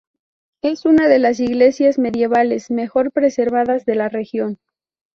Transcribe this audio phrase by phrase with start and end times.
[0.63, 4.57] Es una de las iglesias medievales mejor preservadas de la región.